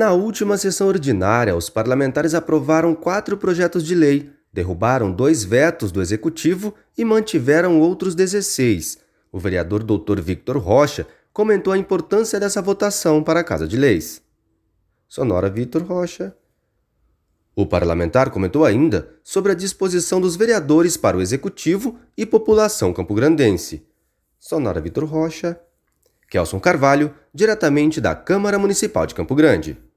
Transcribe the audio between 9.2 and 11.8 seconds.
O vereador Dr. Victor Rocha comentou a